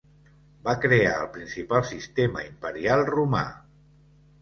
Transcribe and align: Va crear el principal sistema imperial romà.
Va 0.67 0.73
crear 0.85 1.11
el 1.19 1.29
principal 1.37 1.87
sistema 1.91 2.47
imperial 2.51 3.07
romà. 3.15 3.47